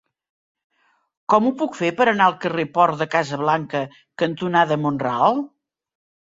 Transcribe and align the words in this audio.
Com 1.33 1.49
ho 1.49 1.51
puc 1.59 1.77
fer 1.81 1.89
per 1.99 2.07
anar 2.11 2.29
al 2.29 2.37
carrer 2.45 2.65
Port 2.79 2.97
de 3.03 3.07
Casablanca 3.17 3.83
cantonada 4.23 4.81
Mont-ral? 4.87 5.45